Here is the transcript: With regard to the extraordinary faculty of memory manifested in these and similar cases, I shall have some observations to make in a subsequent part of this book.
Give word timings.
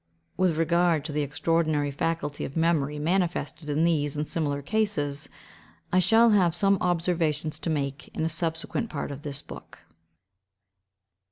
With 0.35 0.57
regard 0.57 1.05
to 1.05 1.11
the 1.11 1.21
extraordinary 1.21 1.91
faculty 1.91 2.43
of 2.43 2.57
memory 2.57 2.97
manifested 2.97 3.69
in 3.69 3.83
these 3.83 4.17
and 4.17 4.27
similar 4.27 4.63
cases, 4.63 5.29
I 5.93 5.99
shall 5.99 6.31
have 6.31 6.55
some 6.55 6.79
observations 6.81 7.59
to 7.59 7.69
make 7.69 8.07
in 8.07 8.25
a 8.25 8.27
subsequent 8.29 8.89
part 8.89 9.11
of 9.11 9.21
this 9.21 9.43
book. 9.43 9.77